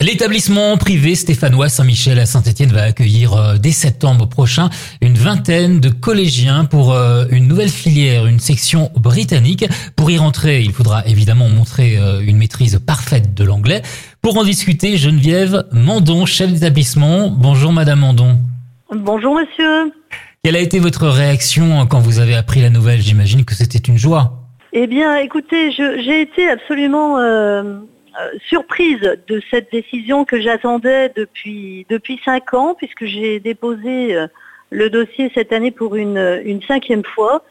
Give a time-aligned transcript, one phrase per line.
[0.00, 5.88] L'établissement privé stéphanois Saint-Michel à Saint-Étienne va accueillir euh, dès septembre prochain une vingtaine de
[5.88, 9.66] collégiens pour euh, une nouvelle filière, une section britannique.
[9.96, 13.82] Pour y rentrer, il faudra évidemment montrer euh, une maîtrise parfaite de l'anglais.
[14.22, 17.28] Pour en discuter, Geneviève Mandon, chef d'établissement.
[17.28, 18.38] Bonjour Madame Mandon.
[18.94, 19.92] Bonjour Monsieur.
[20.44, 23.00] Quelle a été votre réaction quand vous avez appris la nouvelle?
[23.00, 24.44] J'imagine que c'était une joie.
[24.72, 27.80] Eh bien, écoutez, j'ai été absolument euh,
[28.48, 31.86] surprise de cette décision que j'attendais depuis,
[32.24, 34.26] cinq ans, puisque j'ai déposé euh,
[34.70, 37.42] le dossier cette année pour une, une cinquième fois.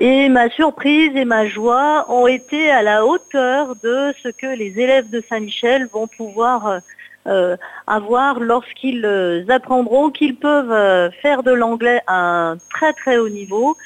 [0.00, 4.80] Et ma surprise et ma joie ont été à la hauteur de ce que les
[4.80, 6.80] élèves de Saint-Michel vont pouvoir
[7.26, 9.06] euh, avoir lorsqu'ils
[9.48, 13.76] apprendront qu'ils peuvent faire de l'anglais à un très très haut niveau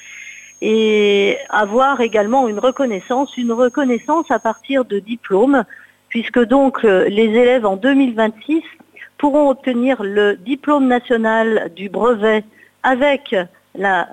[0.62, 5.64] et avoir également une reconnaissance, une reconnaissance à partir de diplômes
[6.08, 8.62] puisque donc euh, les élèves en 2026
[9.18, 12.44] pourront obtenir le diplôme national du brevet
[12.82, 13.34] avec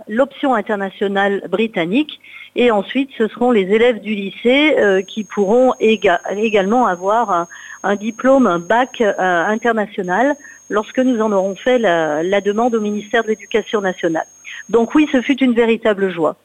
[0.08, 2.20] l'option internationale britannique
[2.56, 7.48] et ensuite ce seront les élèves du lycée euh, qui pourront également avoir
[7.84, 10.36] un, diplôme, un bac euh, international
[10.70, 14.26] lorsque nous en aurons fait la demande au ministère de l'Éducation nationale.
[14.70, 16.36] Donc oui, ce fut une véritable joie.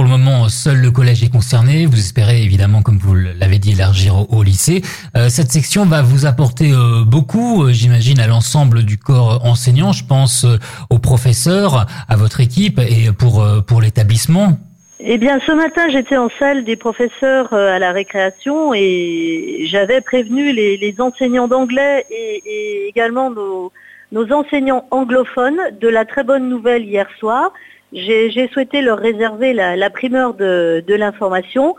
[0.00, 1.84] Pour le moment, seul le collège est concerné.
[1.84, 4.80] Vous espérez évidemment, comme vous l'avez dit, élargir au, lycée.
[5.14, 9.92] Euh, cette section va vous apporter euh, beaucoup, euh, j'imagine, à l'ensemble du corps enseignant.
[9.92, 10.46] Je pense
[10.88, 14.56] aux professeurs, à votre équipe et pour pour l'établissement.
[15.00, 20.54] Eh bien, ce matin, j'étais en salle des professeurs à la récréation et j'avais prévenu
[20.54, 23.70] les, enseignants d'anglais et, également nos,
[24.12, 27.52] nos enseignants anglophones de la très bonne nouvelle hier soir
[27.92, 31.74] j'ai souhaité leur réserver la, primeur de, l'information.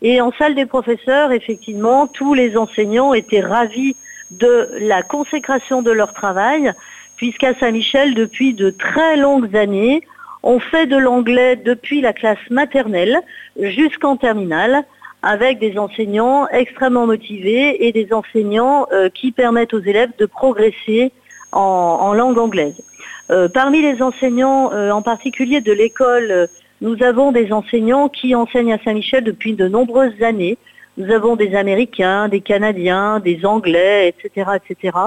[0.00, 3.94] Et en salle des professeurs, effectivement, tous les enseignants étaient ravis
[4.30, 6.72] de la consécration de leur travail,
[7.16, 10.02] puisqu'à Saint-Michel, depuis de très longues années,
[10.42, 13.20] on fait de l'anglais depuis la classe maternelle
[13.60, 14.84] jusqu'en terminale,
[15.22, 21.12] avec des enseignants extrêmement motivés et des enseignants euh, qui permettent aux élèves de progresser
[21.52, 22.82] en langue anglaise.
[23.30, 26.46] Euh, parmi les enseignants, euh, en particulier de l'école, euh,
[26.80, 30.58] nous avons des enseignants qui enseignent à Saint-Michel depuis de nombreuses années.
[30.98, 34.98] Nous avons des Américains, des Canadiens, des Anglais, etc., etc.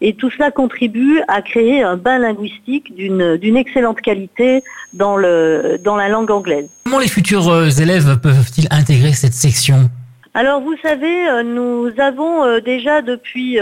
[0.00, 4.62] Et tout cela contribue à créer un bain linguistique d'une excellente qualité
[4.94, 6.70] dans, le, dans la langue anglaise.
[6.84, 9.90] Comment les futurs élèves peuvent-ils intégrer cette section?
[10.32, 13.58] Alors vous savez, nous avons déjà depuis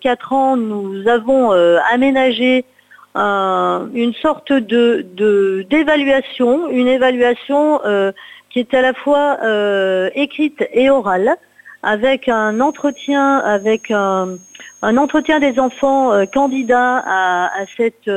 [0.00, 1.52] quatre ans, nous avons
[1.92, 2.64] aménagé
[3.14, 5.06] une sorte de
[5.68, 8.12] d'évaluation, une évaluation euh,
[8.50, 11.36] qui est à la fois euh, écrite et orale,
[11.82, 14.36] avec un entretien, avec un,
[14.82, 18.10] entretien des enfants euh, candidats à, cette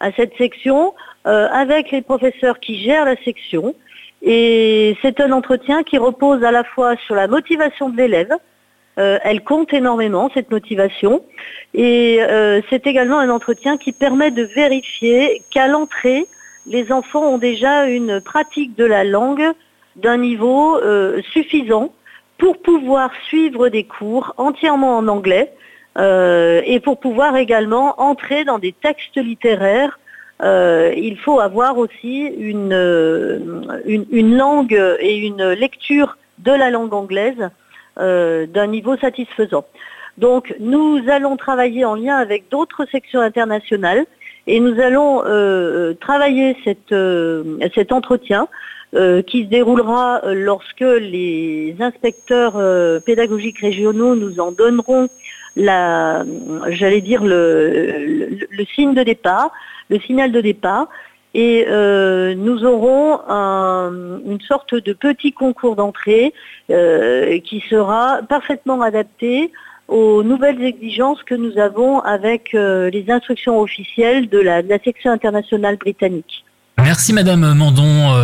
[0.00, 3.74] à cette section, avec les professeurs qui gèrent la section.
[4.22, 8.32] Et c'est un entretien qui repose à la fois sur la motivation de l'élève,
[8.98, 11.22] euh, elle compte énormément, cette motivation.
[11.74, 16.26] Et euh, c'est également un entretien qui permet de vérifier qu'à l'entrée,
[16.66, 19.52] les enfants ont déjà une pratique de la langue
[19.96, 21.92] d'un niveau euh, suffisant
[22.38, 25.52] pour pouvoir suivre des cours entièrement en anglais
[26.00, 29.98] et pour pouvoir également entrer dans des textes littéraires.
[30.40, 32.72] il faut avoir aussi une,
[33.84, 37.50] une, langue et une lecture de la langue anglaise
[37.98, 39.64] euh, d'un niveau satisfaisant.
[40.18, 44.04] Donc nous allons travailler en lien avec d'autres sections internationales
[44.46, 46.56] et nous allons euh, travailler
[46.92, 48.48] euh, cet entretien
[49.26, 52.54] qui se déroulera lorsque les inspecteurs
[53.04, 55.08] pédagogiques régionaux nous en donneront
[55.56, 56.24] la,
[56.70, 58.38] j'allais dire le,
[58.74, 59.50] signe de départ,
[59.90, 60.88] le signal de départ,
[61.34, 62.34] et euh,
[64.38, 66.32] une sorte de petit concours d'entrée
[66.70, 69.52] euh, qui sera parfaitement adapté
[69.88, 75.76] aux nouvelles exigences que nous avons avec euh, les instructions officielles de la, section internationale
[75.76, 76.44] britannique.
[76.78, 78.14] Merci Madame Mandon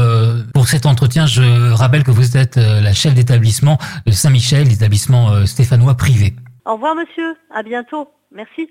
[0.54, 1.26] pour cet entretien.
[1.26, 6.34] Je rappelle que vous êtes la chef d'établissement de Saint-Michel, l'établissement stéphanois privé.
[6.64, 8.08] Au revoir monsieur, à bientôt.
[8.30, 8.68] Merci.